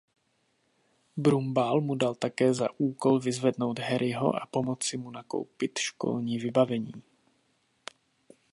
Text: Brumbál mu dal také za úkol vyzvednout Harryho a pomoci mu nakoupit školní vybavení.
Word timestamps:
Brumbál 1.23 1.77
mu 1.87 1.93
dal 2.03 2.15
také 2.25 2.47
za 2.59 2.67
úkol 2.87 3.15
vyzvednout 3.27 3.77
Harryho 3.87 4.27
a 4.35 4.43
pomoci 4.55 4.93
mu 5.03 5.09
nakoupit 5.17 5.73
školní 5.87 6.35
vybavení. 6.45 6.95